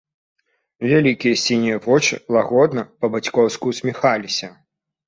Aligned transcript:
Вялікія 0.91 1.35
сінія 1.43 1.77
вочы 1.85 2.15
лагодна, 2.37 2.81
па-бацькоўску, 3.05 3.63
усміхаліся. 3.79 4.57